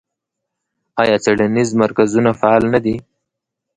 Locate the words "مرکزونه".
1.81-2.31